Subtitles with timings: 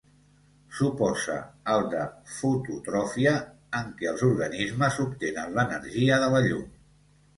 [0.77, 1.35] S'oposa
[1.73, 2.07] al de
[2.37, 3.35] fototròfia
[3.83, 6.65] en què els organismes obtenen l'energia de la llum.